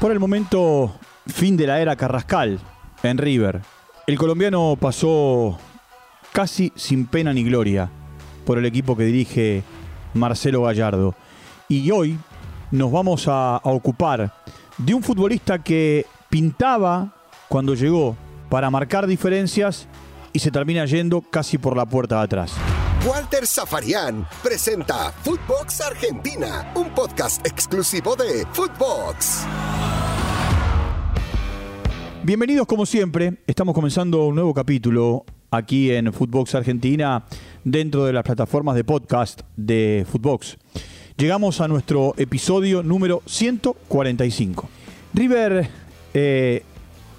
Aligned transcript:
Por 0.00 0.12
el 0.12 0.18
momento, 0.18 0.94
fin 1.26 1.58
de 1.58 1.66
la 1.66 1.78
era 1.78 1.94
Carrascal 1.94 2.58
en 3.02 3.18
River. 3.18 3.60
El 4.06 4.16
colombiano 4.16 4.78
pasó 4.80 5.58
casi 6.32 6.72
sin 6.74 7.04
pena 7.04 7.34
ni 7.34 7.44
gloria 7.44 7.90
por 8.46 8.56
el 8.56 8.64
equipo 8.64 8.96
que 8.96 9.04
dirige 9.04 9.62
Marcelo 10.14 10.62
Gallardo. 10.62 11.14
Y 11.68 11.90
hoy 11.90 12.18
nos 12.70 12.90
vamos 12.90 13.26
a, 13.28 13.60
ocupar 13.62 14.32
de 14.78 14.94
un 14.94 15.02
futbolista 15.02 15.62
que 15.62 16.06
pintaba 16.30 17.12
cuando 17.50 17.74
llegó 17.74 18.16
para 18.48 18.70
marcar 18.70 19.06
diferencias 19.06 19.86
y 20.32 20.38
se 20.38 20.50
termina 20.50 20.86
yendo 20.86 21.20
casi 21.20 21.58
por 21.58 21.76
la 21.76 21.84
puerta 21.84 22.16
de 22.16 22.22
atrás. 22.22 22.54
Walter 23.06 23.46
Zafarian 23.46 24.26
presenta 24.42 25.12
Footbox 25.22 25.82
Argentina, 25.82 26.72
un 26.74 26.88
podcast 26.94 27.46
exclusivo 27.46 28.16
de 28.16 28.46
Footbox. 28.52 29.46
Bienvenidos 32.22 32.66
como 32.66 32.84
siempre, 32.84 33.38
estamos 33.46 33.74
comenzando 33.74 34.26
un 34.26 34.34
nuevo 34.34 34.52
capítulo 34.52 35.24
aquí 35.50 35.90
en 35.90 36.12
Footbox 36.12 36.54
Argentina 36.54 37.24
dentro 37.64 38.04
de 38.04 38.12
las 38.12 38.24
plataformas 38.24 38.76
de 38.76 38.84
podcast 38.84 39.40
de 39.56 40.04
Footbox. 40.06 40.58
Llegamos 41.16 41.62
a 41.62 41.68
nuestro 41.68 42.12
episodio 42.18 42.82
número 42.82 43.22
145. 43.24 44.68
River 45.14 45.70
eh, 46.12 46.62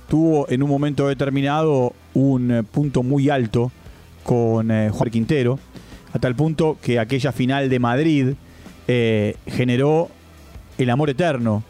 tuvo 0.07 0.47
en 0.49 0.61
un 0.61 0.69
momento 0.69 1.07
determinado 1.07 1.93
un 2.13 2.67
punto 2.71 3.01
muy 3.01 3.27
alto 3.31 3.71
con 4.23 4.69
eh, 4.69 4.91
Juan 4.91 5.09
Quintero, 5.09 5.57
a 6.13 6.19
tal 6.19 6.35
punto 6.35 6.77
que 6.79 6.99
aquella 6.99 7.31
final 7.31 7.69
de 7.69 7.79
Madrid 7.79 8.27
eh, 8.87 9.35
generó 9.47 10.09
el 10.77 10.91
amor 10.91 11.09
eterno 11.09 11.63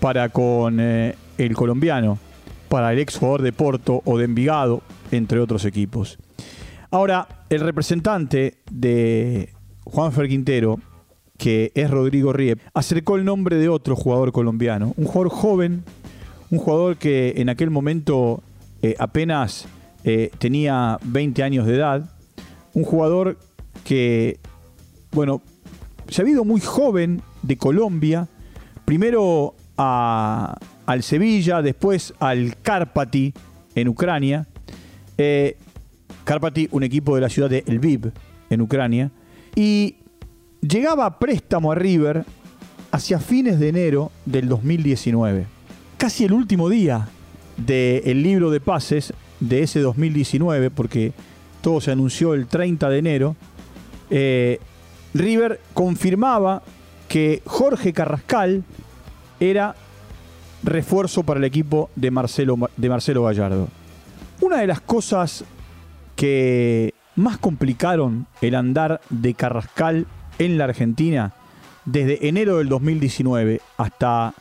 para 0.00 0.28
con 0.28 0.78
el 0.80 1.54
colombiano, 1.54 2.18
para 2.68 2.92
el 2.92 2.98
ex 2.98 3.16
jugador 3.18 3.42
de 3.42 3.52
Porto 3.52 4.02
o 4.04 4.18
de 4.18 4.24
Envigado, 4.24 4.82
entre 5.10 5.40
otros 5.40 5.64
equipos. 5.64 6.18
Ahora, 6.90 7.28
el 7.50 7.60
representante 7.60 8.58
de 8.70 9.52
Juan 9.84 10.12
Fer 10.12 10.28
Quintero, 10.28 10.78
que 11.36 11.70
es 11.74 11.90
Rodrigo 11.90 12.32
Riep, 12.32 12.60
acercó 12.74 13.16
el 13.16 13.24
nombre 13.24 13.56
de 13.56 13.68
otro 13.68 13.94
jugador 13.96 14.32
colombiano, 14.32 14.94
un 14.96 15.04
jugador 15.06 15.30
joven, 15.30 15.84
un 16.50 16.58
jugador 16.58 16.96
que 16.96 17.34
en 17.36 17.48
aquel 17.48 17.70
momento 17.70 18.42
eh, 18.82 18.94
apenas 18.98 19.66
eh, 20.04 20.30
tenía 20.38 20.98
20 21.04 21.42
años 21.42 21.66
de 21.66 21.76
edad, 21.76 22.10
un 22.74 22.84
jugador 22.84 23.38
que, 23.84 24.38
bueno, 25.12 25.42
se 26.08 26.22
ha 26.22 26.28
ido 26.28 26.44
muy 26.44 26.60
joven 26.60 27.22
de 27.42 27.56
Colombia, 27.56 28.28
primero 28.84 29.54
a- 29.76 30.56
al 30.88 31.02
Sevilla, 31.02 31.60
después 31.60 32.14
al 32.18 32.56
Karpati 32.62 33.34
en 33.74 33.88
Ucrania. 33.88 34.46
Eh, 35.18 35.58
un 36.70 36.82
equipo 36.82 37.14
de 37.14 37.20
la 37.20 37.28
ciudad 37.28 37.50
de 37.50 37.62
Lviv, 37.66 38.10
en 38.48 38.62
Ucrania. 38.62 39.10
Y 39.54 39.96
llegaba 40.62 41.04
a 41.04 41.18
préstamo 41.18 41.72
a 41.72 41.74
River 41.74 42.24
hacia 42.90 43.18
fines 43.18 43.60
de 43.60 43.68
enero 43.68 44.10
del 44.24 44.48
2019. 44.48 45.44
Casi 45.98 46.24
el 46.24 46.32
último 46.32 46.70
día 46.70 47.06
del 47.58 48.22
libro 48.22 48.50
de 48.50 48.60
pases 48.60 49.12
de 49.40 49.64
ese 49.64 49.80
2019, 49.80 50.70
porque 50.70 51.12
todo 51.60 51.82
se 51.82 51.92
anunció 51.92 52.32
el 52.32 52.46
30 52.46 52.88
de 52.88 52.98
enero, 52.98 53.36
eh, 54.08 54.58
River 55.12 55.60
confirmaba 55.74 56.62
que 57.08 57.42
Jorge 57.44 57.92
Carrascal 57.92 58.64
era 59.38 59.74
refuerzo 60.62 61.22
para 61.22 61.38
el 61.38 61.44
equipo 61.44 61.90
de 61.96 62.10
Marcelo, 62.10 62.56
de 62.76 62.88
Marcelo 62.88 63.24
Gallardo. 63.24 63.68
Una 64.40 64.58
de 64.58 64.66
las 64.66 64.80
cosas 64.80 65.44
que 66.16 66.94
más 67.16 67.38
complicaron 67.38 68.26
el 68.40 68.54
andar 68.54 69.00
de 69.10 69.34
Carrascal 69.34 70.06
en 70.38 70.58
la 70.58 70.64
Argentina 70.64 71.32
desde 71.84 72.28
enero 72.28 72.58
del 72.58 72.68
2019 72.68 73.60
hasta, 73.76 74.34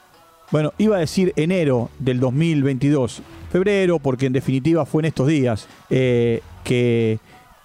bueno, 0.51 0.73
iba 0.77 0.97
a 0.97 0.99
decir 0.99 1.33
enero 1.35 1.89
del 1.97 2.19
2022, 2.19 3.21
febrero, 3.51 3.99
porque 3.99 4.27
en 4.27 4.33
definitiva 4.33 4.85
fue 4.85 5.01
en 5.01 5.05
estos 5.05 5.27
días 5.27 5.67
eh, 5.89 6.41
que 6.63 7.19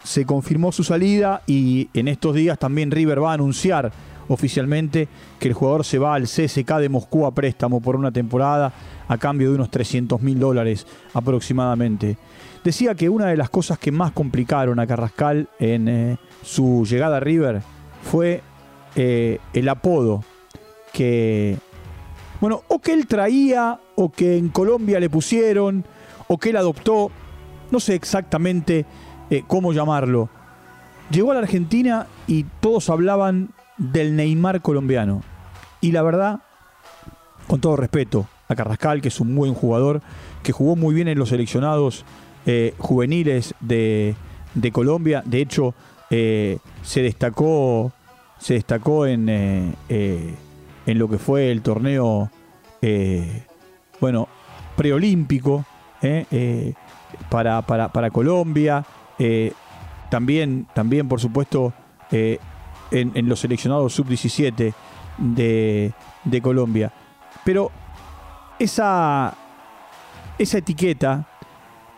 se 0.05 0.25
confirmó 0.25 0.73
su 0.73 0.85
salida 0.85 1.43
y 1.47 1.89
en 1.95 2.09
estos 2.09 2.35
días 2.35 2.59
también 2.59 2.91
River 2.91 3.23
va 3.23 3.33
a 3.33 3.35
anunciar 3.35 3.93
oficialmente 4.29 5.09
que 5.39 5.49
el 5.49 5.55
jugador 5.55 5.85
se 5.85 5.99
va 5.99 6.15
al 6.15 6.25
CSK 6.25 6.79
de 6.79 6.89
Moscú 6.89 7.27
a 7.27 7.35
préstamo 7.35 7.81
por 7.81 7.97
una 7.97 8.11
temporada 8.11 8.73
a 9.09 9.19
cambio 9.19 9.49
de 9.51 9.57
unos 9.57 9.71
300 9.71 10.21
mil 10.23 10.39
dólares 10.39 10.87
aproximadamente. 11.15 12.17
Decía 12.65 12.95
que 12.95 13.09
una 13.09 13.27
de 13.27 13.37
las 13.37 13.51
cosas 13.51 13.79
que 13.79 13.91
más 13.91 14.13
complicaron 14.13 14.79
a 14.79 14.87
Carrascal 14.87 15.49
en 15.59 15.89
eh, 15.89 16.17
su 16.43 16.87
llegada 16.89 17.17
a 17.17 17.21
River 17.21 17.61
fue 18.03 18.43
eh, 18.95 19.39
el 19.53 19.69
apodo 19.69 20.23
que, 20.93 21.59
bueno, 22.41 22.63
o 22.69 22.79
que 22.79 22.93
él 22.93 23.07
traía, 23.07 23.81
o 23.97 24.13
que 24.13 24.37
en 24.37 24.51
Colombia 24.51 25.01
le 25.01 25.11
pusieron, 25.11 25.85
o 26.29 26.39
que 26.39 26.51
él 26.51 26.57
adoptó, 26.57 27.11
no 27.71 27.81
sé 27.81 27.95
exactamente 27.95 28.85
eh, 29.31 29.43
cómo 29.47 29.73
llamarlo. 29.73 30.29
Llegó 31.11 31.33
a 31.33 31.35
la 31.35 31.41
Argentina 31.41 32.07
y 32.27 32.45
todos 32.61 32.91
hablaban 32.91 33.51
del 33.79 34.17
Neymar 34.17 34.63
colombiano. 34.63 35.23
Y 35.81 35.93
la 35.93 36.03
verdad, 36.03 36.41
con 37.47 37.61
todo 37.61 37.77
respeto 37.77 38.27
a 38.49 38.55
Carrascal, 38.55 39.01
que 39.01 39.09
es 39.09 39.21
un 39.21 39.35
buen 39.35 39.55
jugador, 39.55 40.01
que 40.43 40.53
jugó 40.53 40.77
muy 40.77 40.95
bien 40.95 41.09
en 41.09 41.19
los 41.19 41.31
seleccionados 41.31 42.05
eh, 42.47 42.75
juveniles 42.79 43.55
de, 43.61 44.15
de 44.55 44.73
Colombia. 44.73 45.23
De 45.25 45.41
hecho, 45.41 45.75
eh, 46.11 46.59
se 46.83 47.03
destacó, 47.03 47.93
se 48.39 48.55
destacó 48.55 49.07
en, 49.07 49.27
eh, 49.29 50.35
en 50.87 50.99
lo 50.99 51.09
que 51.09 51.19
fue 51.19 51.51
el 51.51 51.63
torneo, 51.63 52.31
bueno, 54.01 54.29
preolímpico 54.77 55.65
para, 57.31 57.63
para, 57.63 57.93
para 57.93 58.11
Colombia. 58.11 58.85
También, 60.11 60.67
también, 60.75 61.09
por 61.09 61.21
supuesto, 61.21 61.73
en, 62.93 63.29
los 63.29 63.41
seleccionados 63.41 63.95
sub-17 63.95 64.75
de, 65.19 65.93
de 66.25 66.43
Colombia. 66.43 66.93
Pero 67.45 67.71
esa, 68.59 69.35
esa 70.39 70.59
etiqueta, 70.59 71.27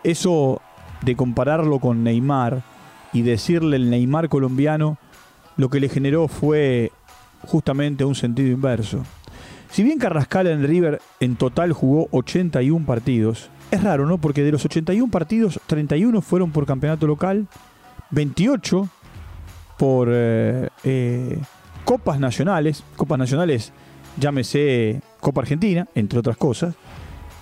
eso 0.03 0.61
de 1.01 1.15
compararlo 1.15 1.79
con 1.79 2.03
Neymar 2.03 2.63
y 3.13 3.21
decirle 3.21 3.77
el 3.77 3.89
Neymar 3.89 4.29
colombiano, 4.29 4.97
lo 5.57 5.69
que 5.69 5.79
le 5.79 5.89
generó 5.89 6.27
fue 6.27 6.91
justamente 7.45 8.03
un 8.03 8.15
sentido 8.15 8.51
inverso. 8.51 9.03
Si 9.69 9.83
bien 9.83 9.99
Carrascal 9.99 10.47
en 10.47 10.65
River 10.65 11.01
en 11.19 11.35
total 11.35 11.73
jugó 11.73 12.07
81 12.11 12.85
partidos, 12.85 13.49
es 13.71 13.83
raro, 13.83 14.05
¿no? 14.05 14.17
Porque 14.17 14.43
de 14.43 14.51
los 14.51 14.63
81 14.65 15.11
partidos, 15.11 15.59
31 15.67 16.21
fueron 16.21 16.51
por 16.51 16.65
campeonato 16.65 17.07
local, 17.07 17.47
28 18.11 18.89
por 19.77 20.09
eh, 20.11 20.69
eh, 20.83 21.39
copas 21.83 22.19
nacionales, 22.19 22.83
copas 22.95 23.19
nacionales, 23.19 23.73
llámese 24.17 25.01
Copa 25.19 25.41
Argentina, 25.41 25.87
entre 25.95 26.19
otras 26.19 26.37
cosas, 26.37 26.75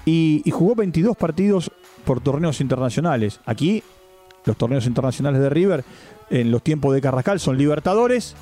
y, 0.06 0.44
jugó 0.52 0.76
22 0.76 1.16
partidos 1.16 1.72
por 2.04 2.20
torneos 2.22 2.60
internacionales. 2.60 3.40
Aquí, 3.46 3.84
los 4.46 4.58
torneos 4.58 4.86
internacionales 4.86 5.42
de 5.42 5.50
River, 5.50 5.86
en 6.30 6.52
los 6.52 6.62
tiempos 6.62 6.94
de 6.94 7.02
Carrascal, 7.02 7.40
son 7.40 7.58
Libertadores 7.58 8.36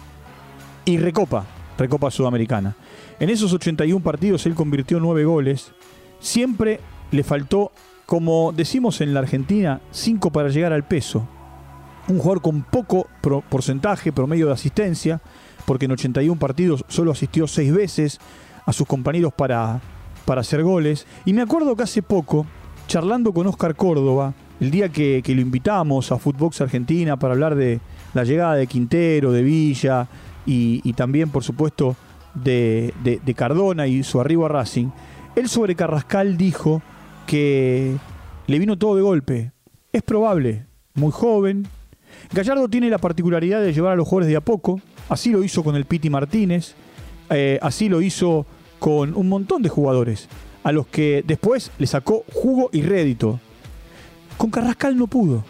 y 0.85 0.97
Recopa, 0.97 1.46
Recopa 1.78 2.09
Sudamericana. 2.09 2.75
En 3.19 3.29
esos 3.29 3.53
81 3.53 4.03
partidos 4.03 4.46
él 4.47 4.56
convirtió 4.56 5.00
9 5.00 5.26
goles. 5.26 5.72
Siempre 6.20 6.79
le 7.11 7.23
faltó, 7.23 7.72
como 8.08 8.52
decimos 8.52 9.02
en 9.02 9.14
la 9.14 9.20
Argentina, 9.20 9.82
5 9.91 10.32
para 10.32 10.49
llegar 10.49 10.73
al 10.73 10.84
peso. 10.84 11.28
Un 12.11 12.19
jugador 12.19 12.41
con 12.41 12.63
poco 12.63 13.08
porcentaje, 13.49 14.11
promedio 14.11 14.47
de 14.47 14.53
asistencia, 14.53 15.22
porque 15.66 15.85
en 15.85 15.91
81 15.91 16.37
partidos 16.40 16.84
solo 16.87 17.11
asistió 17.11 17.47
6 17.47 17.73
veces 17.73 18.19
a 18.66 18.73
sus 18.73 18.85
compañeros 18.85 19.31
para, 19.34 19.79
para 20.25 20.41
hacer 20.41 20.61
goles. 20.63 21.08
Y 21.25 21.34
me 21.34 21.41
acuerdo 21.41 21.75
que 21.75 21.84
hace 21.84 22.02
poco, 22.03 22.46
charlando 22.87 23.31
con 23.34 23.47
Oscar 23.47 23.75
Córdoba, 23.75 24.34
el 24.59 24.72
día 24.72 24.90
que, 24.90 25.22
que 25.23 25.34
lo 25.34 25.41
invitamos 25.41 26.11
a 26.11 26.17
Footbox 26.17 26.61
Argentina 26.61 27.17
para 27.17 27.34
hablar 27.34 27.55
de 27.55 27.79
la 28.13 28.23
llegada 28.25 28.55
de 28.55 28.67
Quintero, 28.67 29.31
de 29.31 29.41
Villa 29.43 30.08
y, 30.46 30.81
y 30.84 30.93
también, 30.93 31.29
por 31.29 31.43
supuesto, 31.43 31.96
de, 32.34 32.93
de- 33.03 33.22
de 33.23 33.34
Cardona 33.34 33.87
y 33.87 34.03
su 34.03 34.19
arribo 34.19 34.46
a 34.46 34.49
Racing, 34.49 34.90
él 35.35 35.47
sobre 35.47 35.75
Carrascal 35.75 36.35
dijo 36.37 36.81
que 37.25 37.96
le 38.47 38.59
vino 38.59 38.78
todo 38.78 38.96
de 38.97 39.02
golpe. 39.02 39.52
Es 39.93 40.02
probable, 40.03 40.66
muy 40.93 41.11
joven. 41.11 41.67
Gallardo 42.34 42.68
tiene 42.70 42.90
la 42.90 42.97
particularidad 42.97 43.62
de 43.62 43.73
llevar 43.73 43.94
a 43.94 43.96
los 43.96 44.08
jugadores 44.08 44.29
de 44.29 44.38
a 44.38 44.41
poco. 44.41 44.79
Así 45.09 45.32
lo 45.32 45.44
hizo 45.44 45.64
con 45.64 45.76
el 45.76 45.85
Piti 45.85 46.09
Martínez. 46.09 46.76
eh, 47.29 47.59
así 47.62 47.88
lo 47.90 48.02
hizo 48.02 48.46
con 48.79 49.16
un 49.16 49.29
montón 49.29 49.62
de 49.62 49.70
jugadores. 49.70 50.28
a 50.64 50.72
los 50.72 50.85
que 50.85 51.23
después 51.26 51.72
le 51.79 51.88
sacó 51.88 52.23
jugo 52.32 52.70
y 52.72 52.84
rédito. 52.84 53.40
Con 54.38 54.52
Carrascal 54.52 54.96
no 54.96 55.08
pudo. 55.08 55.44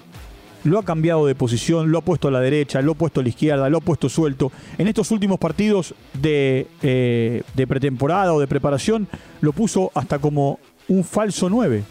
Lo 0.63 0.79
ha 0.79 0.83
cambiado 0.83 1.25
de 1.25 1.35
posición, 1.35 1.91
lo 1.91 1.97
ha 1.97 2.01
puesto 2.01 2.27
a 2.27 2.31
la 2.31 2.39
derecha, 2.39 2.81
lo 2.81 2.93
ha 2.93 2.95
puesto 2.95 3.19
a 3.19 3.23
la 3.23 3.29
izquierda, 3.29 3.69
lo 3.69 3.79
ha 3.79 3.81
puesto 3.81 4.07
suelto. 4.07 4.51
En 4.77 4.87
estos 4.87 5.11
últimos 5.11 5.39
partidos 5.39 5.95
de, 6.13 6.67
eh, 6.81 7.43
de 7.55 7.67
pretemporada 7.67 8.33
o 8.33 8.39
de 8.39 8.47
preparación 8.47 9.07
lo 9.41 9.51
puso 9.53 9.91
hasta 9.95 10.19
como 10.19 10.59
un 10.87 11.03
falso 11.03 11.49
9. 11.49 11.83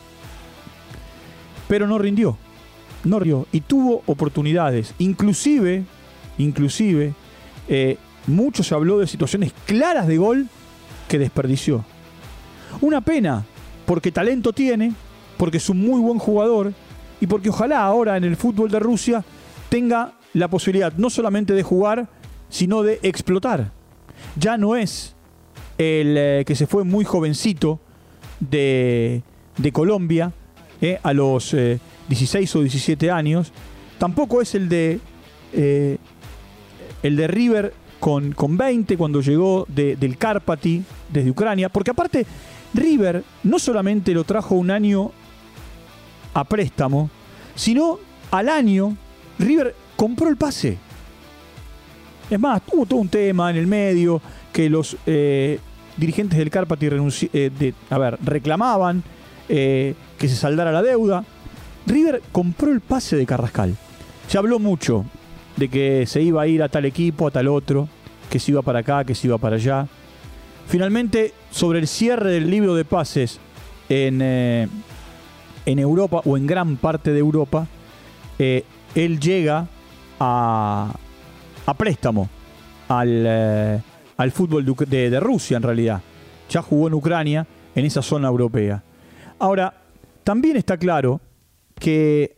Pero 1.69 1.87
no 1.87 1.99
rindió. 1.99 2.39
No. 3.05 3.47
Y 3.53 3.61
tuvo 3.63 4.03
oportunidades. 4.07 4.95
Inclusive, 4.99 5.85
inclusive, 6.39 7.15
eh, 7.69 7.97
mucho 8.27 8.63
se 8.63 8.75
habló 8.75 8.99
de 8.99 9.07
situaciones 9.07 9.53
claras 9.67 10.07
de 10.07 10.19
gol 10.19 10.49
que 11.09 11.19
desperdició. 11.19 11.85
Una 12.81 13.01
pena, 13.01 13.45
porque 13.87 14.13
talento 14.13 14.53
tiene, 14.53 14.93
porque 15.37 15.57
es 15.57 15.69
un 15.69 15.81
muy 15.81 16.01
buen 16.01 16.19
jugador 16.19 16.73
y 17.21 17.27
porque 17.27 17.51
ojalá 17.51 17.83
ahora 17.83 18.17
en 18.17 18.25
el 18.25 18.37
fútbol 18.37 18.71
de 18.71 18.79
Rusia 18.79 19.25
tenga 19.69 20.15
la 20.33 20.49
posibilidad 20.49 20.93
no 20.97 21.11
solamente 21.11 21.55
de 21.55 21.63
jugar, 21.63 22.09
sino 22.49 22.83
de 22.83 23.01
explotar. 23.03 23.73
Ya 24.37 24.57
no 24.57 24.77
es 24.77 25.17
el 25.79 26.17
eh, 26.17 26.45
que 26.47 26.55
se 26.55 26.67
fue 26.67 26.85
muy 26.85 27.05
jovencito 27.05 27.81
de, 28.39 29.23
de 29.57 29.73
Colombia 29.73 30.33
eh, 30.81 30.99
a 31.03 31.13
los 31.13 31.55
16 32.09 32.57
o 32.57 32.61
17 32.61 33.11
años, 33.11 33.53
tampoco 33.99 34.41
es 34.41 34.55
el 34.55 34.69
de 34.69 35.01
el 37.03 37.17
de 37.17 37.27
River 37.27 37.75
con, 37.99 38.33
con 38.33 38.57
20 38.57 38.97
cuando 38.97 39.21
llegó 39.21 39.67
del 39.69 40.17
Karpati 40.17 40.83
desde 41.09 41.31
Ucrania, 41.31 41.69
porque 41.69 41.91
aparte 41.91 42.27
River 42.75 43.25
no 43.43 43.59
solamente 43.59 44.13
lo 44.13 44.25
trajo 44.25 44.55
un 44.55 44.71
año 44.71 45.11
a 46.35 46.45
préstamo, 46.45 47.11
sino 47.55 47.99
al 48.31 48.49
año 48.49 48.97
River 49.39 49.75
compró 49.97 50.29
el 50.29 50.37
pase. 50.37 50.79
Es 52.29 52.39
más, 52.39 52.63
tuvo 52.63 52.87
todo 52.87 53.01
un 53.01 53.09
tema 53.09 53.51
en 53.51 53.57
el 53.57 53.67
medio 53.67 54.23
que 54.53 54.71
los 54.71 54.97
eh, 55.07 55.59
dirigentes 55.97 56.39
del 56.39 56.51
Carpati 56.51 56.89
eh, 57.33 57.73
a 57.91 57.99
ver, 57.99 58.19
reclamaban 58.23 59.03
eh, 59.53 59.95
que 60.17 60.29
se 60.29 60.37
saldara 60.37 60.71
la 60.71 60.81
deuda. 60.83 61.25
River 61.87 62.23
compró 62.31 62.71
el 62.71 62.81
pase 62.81 63.17
de 63.17 63.27
Carrascal. 63.27 63.77
Se 64.29 64.39
habló 64.39 64.61
mucho 64.61 65.05
de 65.57 65.69
que 65.69 66.07
se 66.07 66.23
iba 66.23 66.43
a 66.43 66.47
ir 66.47 66.63
a 66.63 66.69
tal 66.69 66.85
equipo, 66.85 67.27
a 67.27 67.33
tal 67.33 67.49
otro, 67.49 67.89
que 68.31 68.39
se 68.39 68.53
iba 68.53 68.63
para 68.63 68.79
acá, 68.79 69.05
que 69.05 69.17
se 69.17 69.27
iba 69.27 69.39
para 69.39 69.57
allá. 69.57 69.89
Finalmente, 70.69 71.35
sobre 71.51 71.81
el 71.81 71.89
cierre 71.89 72.31
del 72.31 72.49
libro 72.49 72.77
de 72.77 72.85
pases 72.85 73.41
en, 73.89 74.21
eh, 74.23 74.69
en 75.67 75.79
Europa 75.81 76.23
o 76.25 76.37
en 76.37 76.47
gran 76.47 76.77
parte 76.77 77.13
de 77.13 77.19
Europa, 77.19 77.67
eh, 78.39 78.65
él 78.95 79.19
llega 79.19 79.67
a, 80.21 80.95
a 81.67 81.75
préstamo 81.75 82.29
al, 82.87 83.83
al 84.17 84.31
fútbol 84.31 84.65
de 84.65 85.19
Rusia 85.19 85.57
en 85.57 85.65
realidad. 85.65 86.03
Ya 86.49 86.63
jugó 86.63 86.87
en 86.87 86.95
Ucrania, 86.95 87.47
en 87.75 87.85
esa 87.85 88.03
zona 88.03 88.29
europea. 88.29 88.83
Ahora, 89.41 89.75
también 90.23 90.57
está 90.57 90.77
claro 90.77 91.21
que 91.75 92.37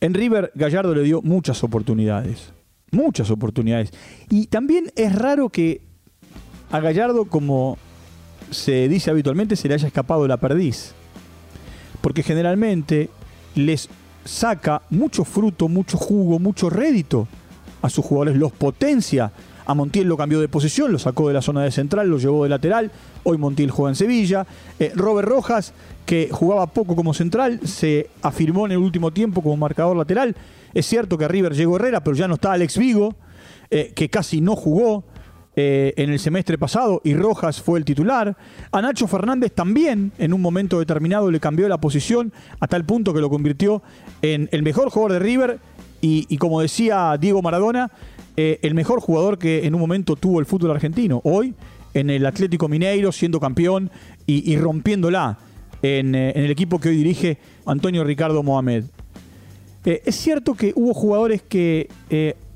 en 0.00 0.14
River 0.14 0.50
Gallardo 0.54 0.94
le 0.94 1.02
dio 1.02 1.20
muchas 1.22 1.62
oportunidades. 1.62 2.52
Muchas 2.90 3.30
oportunidades. 3.30 3.92
Y 4.30 4.46
también 4.46 4.90
es 4.96 5.14
raro 5.14 5.50
que 5.50 5.82
a 6.70 6.80
Gallardo, 6.80 7.26
como 7.26 7.76
se 8.50 8.88
dice 8.88 9.10
habitualmente, 9.10 9.54
se 9.54 9.68
le 9.68 9.74
haya 9.74 9.86
escapado 9.86 10.26
la 10.26 10.38
perdiz. 10.38 10.94
Porque 12.00 12.22
generalmente 12.22 13.10
les 13.54 13.90
saca 14.24 14.80
mucho 14.88 15.24
fruto, 15.24 15.68
mucho 15.68 15.98
jugo, 15.98 16.38
mucho 16.38 16.70
rédito 16.70 17.28
a 17.82 17.90
sus 17.90 18.04
jugadores, 18.04 18.36
los 18.36 18.52
potencia. 18.52 19.30
A 19.66 19.74
Montiel 19.74 20.06
lo 20.06 20.16
cambió 20.16 20.40
de 20.40 20.48
posición, 20.48 20.92
lo 20.92 20.98
sacó 20.98 21.28
de 21.28 21.34
la 21.34 21.42
zona 21.42 21.62
de 21.62 21.72
central, 21.72 22.08
lo 22.08 22.18
llevó 22.18 22.44
de 22.44 22.50
lateral. 22.50 22.90
Hoy 23.24 23.36
Montiel 23.36 23.70
juega 23.70 23.90
en 23.90 23.96
Sevilla. 23.96 24.46
Eh, 24.78 24.92
Robert 24.94 25.28
Rojas, 25.28 25.72
que 26.06 26.28
jugaba 26.30 26.68
poco 26.68 26.94
como 26.94 27.12
central, 27.12 27.60
se 27.64 28.08
afirmó 28.22 28.66
en 28.66 28.72
el 28.72 28.78
último 28.78 29.12
tiempo 29.12 29.42
como 29.42 29.56
marcador 29.56 29.96
lateral. 29.96 30.36
Es 30.72 30.86
cierto 30.86 31.18
que 31.18 31.24
a 31.24 31.28
River 31.28 31.54
llegó 31.54 31.76
Herrera, 31.76 32.02
pero 32.02 32.16
ya 32.16 32.28
no 32.28 32.34
está 32.34 32.52
Alex 32.52 32.78
Vigo, 32.78 33.16
eh, 33.70 33.92
que 33.94 34.08
casi 34.08 34.40
no 34.40 34.54
jugó. 34.56 35.04
Eh, 35.58 35.94
en 35.96 36.10
el 36.10 36.18
semestre 36.18 36.58
pasado 36.58 37.00
y 37.02 37.14
Rojas 37.14 37.62
fue 37.62 37.78
el 37.78 37.86
titular. 37.86 38.36
A 38.72 38.82
Nacho 38.82 39.06
Fernández 39.06 39.52
también 39.52 40.12
en 40.18 40.34
un 40.34 40.42
momento 40.42 40.78
determinado 40.78 41.30
le 41.30 41.40
cambió 41.40 41.66
la 41.66 41.80
posición 41.80 42.30
a 42.60 42.66
tal 42.66 42.84
punto 42.84 43.14
que 43.14 43.22
lo 43.22 43.30
convirtió 43.30 43.82
en 44.20 44.50
el 44.52 44.62
mejor 44.62 44.90
jugador 44.90 45.14
de 45.14 45.18
River 45.20 45.58
y, 46.02 46.36
como 46.36 46.60
decía 46.60 47.16
Diego 47.18 47.42
Maradona, 47.42 47.90
eh, 48.36 48.58
el 48.62 48.74
mejor 48.74 49.00
jugador 49.00 49.38
que 49.38 49.66
en 49.66 49.74
un 49.74 49.80
momento 49.80 50.16
tuvo 50.16 50.40
el 50.40 50.46
fútbol 50.46 50.72
argentino. 50.72 51.20
Hoy 51.24 51.54
en 51.94 52.10
el 52.10 52.26
Atlético 52.26 52.68
Mineiro 52.68 53.12
siendo 53.12 53.40
campeón 53.40 53.90
y, 54.26 54.56
rompiéndola 54.56 55.38
en, 55.82 56.14
en, 56.14 56.44
el 56.44 56.50
equipo 56.50 56.78
que 56.78 56.90
hoy 56.90 56.96
dirige 56.96 57.38
Antonio 57.64 58.04
Ricardo 58.04 58.42
Mohamed. 58.42 58.84
es 59.84 60.14
cierto 60.16 60.54
que 60.54 60.72
hubo 60.74 60.92
jugadores 60.92 61.42
que 61.42 61.88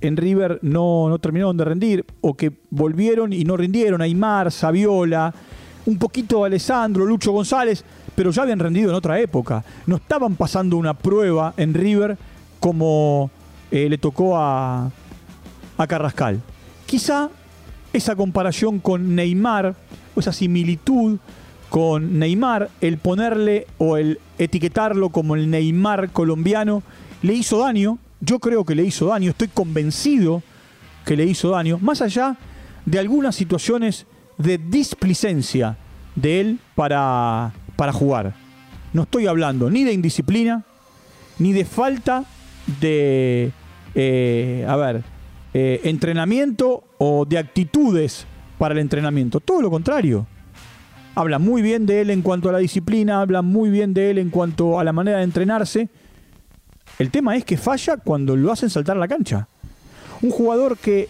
en 0.00 0.16
River 0.16 0.58
no, 0.62 1.08
no 1.08 1.18
terminaron 1.18 1.56
de 1.56 1.64
rendir 1.64 2.04
o 2.20 2.34
que 2.34 2.52
volvieron 2.70 3.32
y 3.32 3.44
no 3.44 3.56
rindieron. 3.56 4.02
Aymar, 4.02 4.50
Saviola, 4.50 5.32
un 5.86 5.98
poquito 5.98 6.44
Alessandro, 6.44 7.04
Lucho 7.04 7.32
González, 7.32 7.84
pero 8.14 8.30
ya 8.30 8.42
habían 8.42 8.58
rendido 8.58 8.90
en 8.90 8.96
otra 8.96 9.20
época. 9.20 9.64
No 9.86 9.96
estaban 9.96 10.36
pasando 10.36 10.76
una 10.76 10.94
prueba 10.94 11.54
en 11.56 11.74
River 11.74 12.16
como 12.58 13.30
eh, 13.70 13.88
le 13.88 13.98
tocó 13.98 14.36
a, 14.36 14.90
a 15.82 15.86
Carrascal. 15.86 16.40
Quizá 16.86 17.30
esa 17.92 18.16
comparación 18.16 18.78
con 18.78 19.14
Neymar, 19.14 19.74
o 20.14 20.20
esa 20.20 20.32
similitud 20.32 21.18
con 21.68 22.18
Neymar, 22.18 22.70
el 22.80 22.98
ponerle 22.98 23.66
o 23.78 23.96
el 23.96 24.18
etiquetarlo 24.38 25.10
como 25.10 25.34
el 25.34 25.50
Neymar 25.50 26.10
colombiano, 26.10 26.82
le 27.22 27.34
hizo 27.34 27.58
daño 27.58 27.98
yo 28.20 28.38
creo 28.38 28.64
que 28.64 28.74
le 28.74 28.84
hizo 28.84 29.06
daño, 29.06 29.30
estoy 29.30 29.48
convencido 29.48 30.42
que 31.04 31.16
le 31.16 31.24
hizo 31.24 31.50
daño, 31.50 31.78
más 31.80 32.02
allá 32.02 32.36
de 32.84 32.98
algunas 32.98 33.34
situaciones 33.34 34.06
de 34.36 34.58
displicencia 34.58 35.76
de 36.14 36.40
él 36.40 36.58
para, 36.74 37.52
para 37.76 37.92
jugar. 37.92 38.34
No 38.92 39.02
estoy 39.02 39.26
hablando 39.26 39.70
ni 39.70 39.84
de 39.84 39.92
indisciplina, 39.92 40.64
ni 41.38 41.52
de 41.52 41.64
falta 41.64 42.24
de, 42.80 43.52
eh, 43.94 44.66
a 44.68 44.76
ver, 44.76 45.02
eh, 45.54 45.80
entrenamiento 45.84 46.84
o 46.98 47.24
de 47.24 47.38
actitudes 47.38 48.26
para 48.58 48.72
el 48.72 48.80
entrenamiento. 48.80 49.40
Todo 49.40 49.62
lo 49.62 49.70
contrario. 49.70 50.26
Habla 51.14 51.38
muy 51.38 51.60
bien 51.60 51.86
de 51.86 52.02
él 52.02 52.10
en 52.10 52.22
cuanto 52.22 52.48
a 52.48 52.52
la 52.52 52.58
disciplina, 52.58 53.20
habla 53.20 53.42
muy 53.42 53.68
bien 53.70 53.92
de 53.94 54.10
él 54.10 54.18
en 54.18 54.30
cuanto 54.30 54.78
a 54.78 54.84
la 54.84 54.92
manera 54.92 55.18
de 55.18 55.24
entrenarse, 55.24 55.88
el 56.98 57.10
tema 57.10 57.34
es 57.34 57.44
que 57.44 57.56
falla 57.56 57.96
cuando 57.96 58.36
lo 58.36 58.52
hacen 58.52 58.68
saltar 58.68 58.96
a 58.96 59.00
la 59.00 59.08
cancha. 59.08 59.48
Un 60.22 60.30
jugador 60.30 60.76
que 60.76 61.08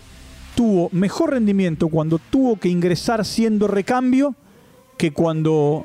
tuvo 0.54 0.88
mejor 0.92 1.30
rendimiento 1.30 1.88
cuando 1.88 2.18
tuvo 2.18 2.56
que 2.56 2.68
ingresar 2.68 3.24
siendo 3.24 3.66
recambio 3.66 4.36
que 4.96 5.12
cuando 5.12 5.82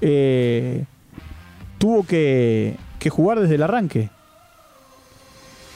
eh, 0.00 0.84
tuvo 1.78 2.04
que, 2.04 2.76
jugar 3.08 3.40
desde 3.40 3.54
el 3.54 3.62
arranque. 3.62 4.10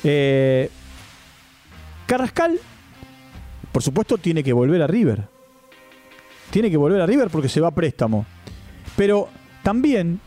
Eh, 0.05 0.69
Carrascal, 2.13 2.61
por 3.73 3.83
supuesto, 3.83 4.19
tiene 4.19 4.45
que 4.45 4.53
volver 4.53 4.83
a 4.83 4.87
River. 4.87 5.23
Tiene 6.51 6.71
que 6.71 6.77
volver 6.77 7.01
a 7.01 7.07
River 7.07 7.31
porque 7.31 7.49
se 7.49 7.59
va 7.59 7.69
a 7.69 7.75
préstamo. 7.75 8.27
Pero 8.99 9.31
también, 9.63 10.21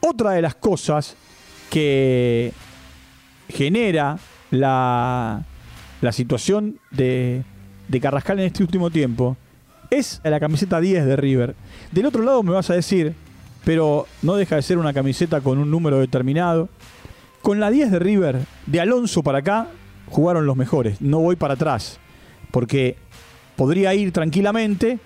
otra 0.00 0.30
de 0.30 0.40
las 0.40 0.54
cosas 0.54 1.14
que 1.68 2.54
genera 3.46 4.18
la, 4.50 5.42
la 6.00 6.12
situación 6.12 6.78
de, 6.90 7.42
de 7.88 8.00
Carrascal 8.00 8.40
en 8.40 8.46
este 8.46 8.62
último 8.62 8.88
tiempo 8.88 9.36
es 9.90 10.18
la 10.24 10.40
camiseta 10.40 10.80
10 10.80 11.04
de 11.04 11.16
River. 11.16 11.54
Del 11.90 12.06
otro 12.06 12.22
lado 12.22 12.42
me 12.42 12.52
vas 12.52 12.70
a 12.70 12.74
decir, 12.74 13.12
pero 13.66 14.06
no 14.22 14.36
deja 14.36 14.56
de 14.56 14.62
ser 14.62 14.78
una 14.78 14.94
camiseta 14.94 15.42
con 15.42 15.58
un 15.58 15.70
número 15.70 15.98
determinado. 15.98 16.70
Con 17.42 17.60
la 17.60 17.70
10 17.70 17.90
de 17.90 17.98
River, 17.98 18.46
de 18.64 18.80
Alonso 18.80 19.22
para 19.22 19.40
acá, 19.40 19.68
jugaron 20.12 20.46
los 20.46 20.56
mejores. 20.56 21.00
No 21.00 21.18
voy 21.18 21.36
para 21.36 21.54
atrás, 21.54 21.98
porque 22.50 22.96
podría 23.56 23.94
ir 23.94 24.12
tranquilamente 24.12 24.98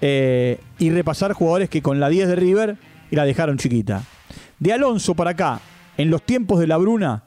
eh, 0.00 0.58
y 0.78 0.90
repasar 0.90 1.32
jugadores 1.32 1.68
que 1.68 1.82
con 1.82 2.00
la 2.00 2.08
10 2.08 2.28
de 2.28 2.36
River 2.36 2.76
y 3.10 3.16
la 3.16 3.24
dejaron 3.24 3.58
chiquita. 3.58 4.02
De 4.58 4.72
Alonso 4.72 5.14
para 5.14 5.30
acá, 5.30 5.60
en 5.96 6.10
los 6.10 6.22
tiempos 6.22 6.58
de 6.58 6.66
la 6.66 6.76
Bruna, 6.76 7.24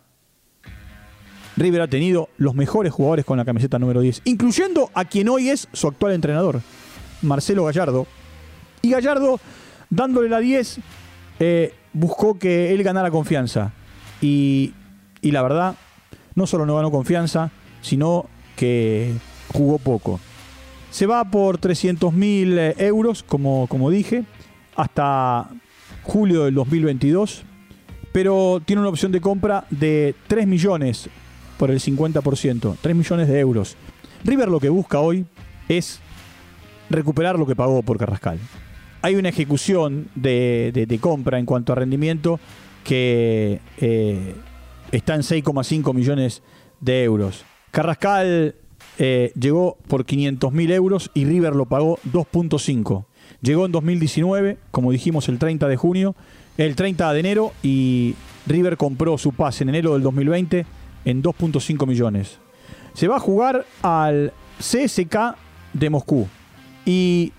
River 1.56 1.82
ha 1.82 1.88
tenido 1.88 2.30
los 2.38 2.54
mejores 2.54 2.92
jugadores 2.92 3.26
con 3.26 3.38
la 3.38 3.46
camiseta 3.46 3.80
número 3.80 4.02
10, 4.02 4.22
incluyendo 4.26 4.92
a 4.94 5.06
quien 5.06 5.30
hoy 5.30 5.50
es 5.50 5.68
su 5.74 5.88
actual 5.88 6.14
entrenador, 6.14 6.62
Marcelo 7.22 7.66
Gallardo. 7.66 8.06
Y 8.82 8.92
Gallardo 8.92 9.40
dándole 9.90 10.30
la 10.30 10.40
10, 10.40 10.80
eh, 11.40 11.74
buscó 11.94 12.38
que 12.38 12.74
él 12.74 12.84
ganara 12.84 13.10
confianza. 13.10 13.72
Y, 14.22 14.74
y 15.22 15.32
la 15.32 15.42
verdad, 15.42 15.76
no 16.38 16.46
solo 16.46 16.68
no 16.68 16.76
ganó 16.76 16.92
confianza, 16.92 17.50
sino 17.82 18.28
que 18.56 19.12
jugó 19.52 19.80
poco. 19.80 20.20
Se 20.92 21.08
va 21.08 21.26
por 21.26 21.58
300 21.58 22.14
mil 22.14 22.58
eh, 22.60 22.76
euros, 22.78 23.24
como, 23.24 23.66
como 23.68 23.90
dije, 23.90 24.24
hasta 24.76 25.50
julio 26.04 26.46
del 26.46 26.54
2022, 26.54 27.44
pero 28.14 28.62
tiene 28.64 28.82
una 28.82 28.90
opción 28.90 29.12
de 29.12 29.20
compra 29.20 29.66
de 29.72 30.14
3 30.28 30.46
millones 30.46 31.10
por 31.58 31.72
el 31.72 31.80
50%, 31.80 32.78
3 32.82 32.96
millones 32.96 33.28
de 33.28 33.40
euros. 33.40 33.76
River 34.24 34.50
lo 34.50 34.60
que 34.60 34.70
busca 34.70 35.00
hoy 35.00 35.26
es 35.68 36.00
recuperar 36.92 37.40
lo 37.40 37.48
que 37.48 37.56
pagó 37.56 37.82
por 37.82 37.98
Carrascal. 37.98 38.38
Hay 39.02 39.16
una 39.16 39.30
ejecución 39.30 40.08
de, 40.14 41.00
compra 41.02 41.40
en 41.40 41.48
cuanto 41.48 41.74
a 41.74 41.76
rendimiento 41.76 42.40
que 42.84 43.60
eh, 43.80 44.36
está 44.98 45.16
en 45.16 45.22
6,5 45.22 45.94
millones 45.94 46.42
de 46.80 47.04
euros. 47.04 47.46
Carrascal 47.72 48.56
eh, 48.98 49.32
llegó 49.40 49.78
por 49.88 50.06
500 50.06 50.52
mil 50.52 50.72
euros 50.72 51.12
y 51.14 51.26
River 51.26 51.56
lo 51.56 51.66
pagó 51.66 52.00
2.5. 52.12 53.06
Llegó 53.42 53.66
en 53.66 53.72
2019, 53.72 54.58
como 54.72 54.92
dijimos 54.92 55.30
el 55.30 55.38
30 55.38 55.68
de 55.68 55.78
junio, 55.78 56.16
el 56.58 56.76
30 56.76 57.14
de 57.14 57.20
enero 57.20 57.54
y 57.62 58.16
River 58.48 58.78
compró 58.78 59.18
su 59.18 59.34
pase 59.34 59.64
en 59.64 59.70
enero 59.70 59.94
del 59.94 60.02
2020 60.02 60.66
en 61.06 61.24
2.5 61.24 61.86
millones. 61.86 62.40
Se 62.94 63.08
va 63.08 63.18
a 63.18 63.20
jugar 63.20 63.66
al 63.84 64.34
CSK 64.60 65.36
de 65.74 65.90
Moscú 65.92 66.28
y 66.86 67.34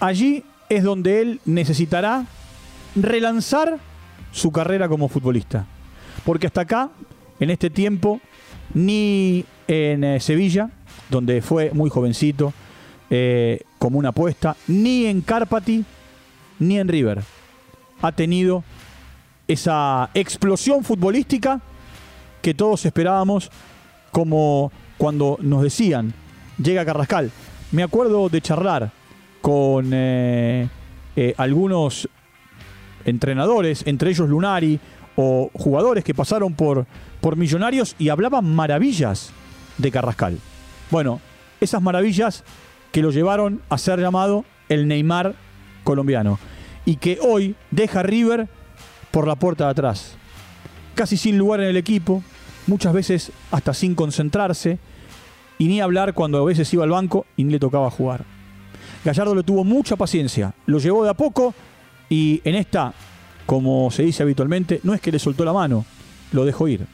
allí 0.00 0.42
es 0.68 0.82
donde 0.82 1.20
él 1.20 1.40
necesitará 1.44 2.26
relanzar 2.96 3.78
su 4.32 4.50
carrera 4.50 4.88
como 4.88 5.08
futbolista. 5.08 5.66
Porque 6.26 6.48
hasta 6.48 6.62
acá, 6.62 6.90
en 7.38 7.50
este 7.50 7.70
tiempo, 7.70 8.20
ni 8.74 9.44
en 9.68 10.02
eh, 10.02 10.18
Sevilla, 10.18 10.70
donde 11.08 11.40
fue 11.40 11.70
muy 11.72 11.88
jovencito, 11.88 12.52
eh, 13.10 13.60
como 13.78 14.00
una 14.00 14.08
apuesta, 14.08 14.56
ni 14.66 15.06
en 15.06 15.20
Carpati, 15.20 15.84
ni 16.58 16.78
en 16.80 16.88
River. 16.88 17.22
Ha 18.02 18.10
tenido 18.10 18.64
esa 19.46 20.10
explosión 20.14 20.82
futbolística 20.82 21.60
que 22.42 22.54
todos 22.54 22.84
esperábamos, 22.84 23.52
como 24.10 24.72
cuando 24.98 25.38
nos 25.40 25.62
decían, 25.62 26.12
llega 26.60 26.84
Carrascal. 26.84 27.30
Me 27.70 27.84
acuerdo 27.84 28.28
de 28.28 28.40
charlar 28.40 28.90
con 29.40 29.90
eh, 29.92 30.68
algunos 31.36 32.08
entrenadores, 33.04 33.86
entre 33.86 34.10
ellos 34.10 34.28
Lunari, 34.28 34.80
o 35.16 35.50
jugadores 35.54 36.04
que 36.04 36.14
pasaron 36.14 36.54
por, 36.54 36.86
por 37.20 37.36
Millonarios 37.36 37.96
y 37.98 38.10
hablaban 38.10 38.54
maravillas 38.54 39.32
de 39.78 39.90
Carrascal. 39.90 40.38
Bueno, 40.90 41.20
esas 41.60 41.82
maravillas 41.82 42.44
que 42.92 43.02
lo 43.02 43.10
llevaron 43.10 43.62
a 43.68 43.78
ser 43.78 43.98
llamado 44.00 44.44
el 44.68 44.88
Neymar 44.88 45.34
colombiano 45.84 46.38
y 46.84 46.96
que 46.96 47.18
hoy 47.20 47.56
deja 47.70 48.02
River 48.02 48.48
por 49.10 49.26
la 49.26 49.36
puerta 49.36 49.64
de 49.64 49.70
atrás, 49.70 50.16
casi 50.94 51.16
sin 51.16 51.38
lugar 51.38 51.60
en 51.60 51.68
el 51.68 51.76
equipo, 51.76 52.22
muchas 52.66 52.92
veces 52.92 53.32
hasta 53.50 53.74
sin 53.74 53.94
concentrarse 53.94 54.78
y 55.58 55.66
ni 55.68 55.80
hablar 55.80 56.14
cuando 56.14 56.38
a 56.38 56.44
veces 56.44 56.72
iba 56.74 56.84
al 56.84 56.90
banco 56.90 57.26
y 57.36 57.44
ni 57.44 57.52
le 57.52 57.58
tocaba 57.58 57.90
jugar. 57.90 58.24
Gallardo 59.04 59.34
le 59.34 59.42
tuvo 59.42 59.64
mucha 59.64 59.96
paciencia, 59.96 60.54
lo 60.66 60.78
llevó 60.78 61.04
de 61.04 61.10
a 61.10 61.14
poco 61.14 61.54
y 62.08 62.40
en 62.44 62.54
esta, 62.54 62.92
como 63.46 63.90
se 63.90 64.02
dice 64.02 64.22
habitualmente, 64.22 64.80
no 64.82 64.92
es 64.92 65.00
que 65.00 65.12
le 65.12 65.18
soltó 65.18 65.44
la 65.44 65.52
mano, 65.52 65.84
lo 66.32 66.44
dejó 66.44 66.68
ir, 66.68 66.86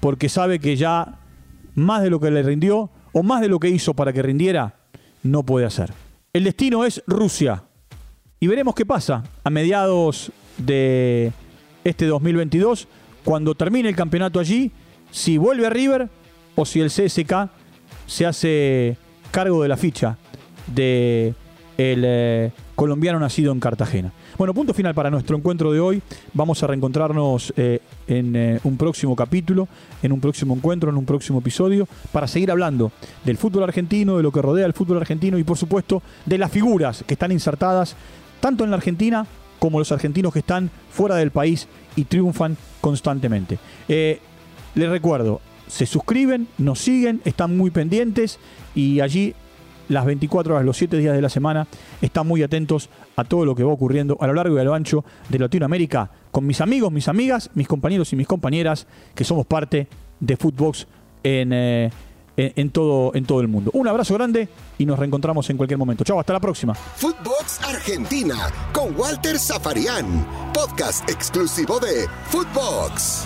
porque 0.00 0.28
sabe 0.28 0.58
que 0.58 0.76
ya 0.76 1.18
más 1.74 2.02
de 2.02 2.10
lo 2.10 2.20
que 2.20 2.30
le 2.30 2.42
rindió 2.42 2.90
o 3.12 3.22
más 3.22 3.40
de 3.40 3.48
lo 3.48 3.60
que 3.60 3.68
hizo 3.68 3.94
para 3.94 4.12
que 4.12 4.22
rindiera, 4.22 4.74
no 5.22 5.42
puede 5.42 5.66
hacer. 5.66 5.92
El 6.32 6.44
destino 6.44 6.84
es 6.84 7.02
Rusia. 7.06 7.64
Y 8.40 8.46
veremos 8.46 8.74
qué 8.74 8.84
pasa 8.84 9.22
a 9.44 9.50
mediados 9.50 10.32
de 10.58 11.32
este 11.84 12.06
2022, 12.06 12.88
cuando 13.24 13.54
termine 13.54 13.88
el 13.88 13.96
campeonato 13.96 14.40
allí, 14.40 14.72
si 15.10 15.38
vuelve 15.38 15.66
a 15.66 15.70
River 15.70 16.08
o 16.56 16.64
si 16.64 16.80
el 16.80 16.90
CSK 16.90 17.50
se 18.06 18.26
hace 18.26 18.96
cargo 19.30 19.62
de 19.62 19.68
la 19.68 19.76
ficha 19.76 20.18
de 20.66 21.34
el 21.78 22.02
eh, 22.04 22.52
colombiano 22.74 23.18
nacido 23.18 23.52
en 23.52 23.60
Cartagena. 23.60 24.12
Bueno, 24.36 24.54
punto 24.54 24.74
final 24.74 24.94
para 24.94 25.10
nuestro 25.10 25.36
encuentro 25.36 25.72
de 25.72 25.80
hoy. 25.80 26.02
Vamos 26.32 26.62
a 26.62 26.66
reencontrarnos 26.66 27.52
eh, 27.56 27.80
en 28.06 28.36
eh, 28.36 28.60
un 28.64 28.76
próximo 28.76 29.14
capítulo, 29.16 29.68
en 30.02 30.12
un 30.12 30.20
próximo 30.20 30.54
encuentro, 30.54 30.90
en 30.90 30.96
un 30.96 31.04
próximo 31.04 31.38
episodio, 31.38 31.86
para 32.12 32.26
seguir 32.26 32.50
hablando 32.50 32.92
del 33.24 33.36
fútbol 33.36 33.64
argentino, 33.64 34.16
de 34.16 34.22
lo 34.22 34.32
que 34.32 34.42
rodea 34.42 34.66
el 34.66 34.72
fútbol 34.72 34.98
argentino 34.98 35.38
y 35.38 35.44
por 35.44 35.56
supuesto 35.56 36.02
de 36.26 36.38
las 36.38 36.50
figuras 36.50 37.04
que 37.06 37.14
están 37.14 37.32
insertadas 37.32 37.96
tanto 38.40 38.64
en 38.64 38.70
la 38.70 38.76
Argentina 38.76 39.26
como 39.58 39.78
los 39.78 39.92
argentinos 39.92 40.32
que 40.32 40.40
están 40.40 40.70
fuera 40.90 41.16
del 41.16 41.30
país 41.30 41.68
y 41.96 42.04
triunfan 42.04 42.56
constantemente. 42.80 43.58
Eh, 43.88 44.20
les 44.74 44.90
recuerdo, 44.90 45.40
se 45.68 45.86
suscriben, 45.86 46.48
nos 46.58 46.80
siguen, 46.80 47.22
están 47.24 47.56
muy 47.56 47.70
pendientes 47.70 48.38
y 48.74 49.00
allí 49.00 49.34
las 49.88 50.04
24 50.04 50.54
horas, 50.54 50.66
los 50.66 50.76
7 50.76 50.96
días 50.98 51.14
de 51.14 51.22
la 51.22 51.28
semana, 51.28 51.66
están 52.00 52.26
muy 52.26 52.42
atentos 52.42 52.88
a 53.16 53.24
todo 53.24 53.44
lo 53.44 53.54
que 53.54 53.64
va 53.64 53.72
ocurriendo 53.72 54.16
a 54.20 54.26
lo 54.26 54.34
largo 54.34 54.56
y 54.56 54.60
a 54.60 54.64
lo 54.64 54.74
ancho 54.74 55.04
de 55.28 55.38
Latinoamérica 55.38 56.10
con 56.30 56.46
mis 56.46 56.60
amigos, 56.60 56.92
mis 56.92 57.08
amigas, 57.08 57.50
mis 57.54 57.68
compañeros 57.68 58.12
y 58.12 58.16
mis 58.16 58.26
compañeras 58.26 58.86
que 59.14 59.24
somos 59.24 59.46
parte 59.46 59.88
de 60.20 60.36
Footbox 60.36 60.86
en, 61.22 61.52
eh, 61.52 61.90
en, 62.36 62.70
todo, 62.70 63.12
en 63.14 63.24
todo 63.24 63.40
el 63.40 63.48
mundo. 63.48 63.70
Un 63.74 63.88
abrazo 63.88 64.14
grande 64.14 64.48
y 64.78 64.86
nos 64.86 64.98
reencontramos 64.98 65.48
en 65.50 65.56
cualquier 65.56 65.78
momento. 65.78 66.04
Chao, 66.04 66.18
hasta 66.18 66.32
la 66.32 66.40
próxima. 66.40 66.74
Footbox 66.74 67.60
Argentina 67.62 68.50
con 68.72 68.96
Walter 68.98 69.38
Zafarian, 69.38 70.26
podcast 70.52 71.08
exclusivo 71.08 71.78
de 71.78 72.06
Footbox. 72.28 73.24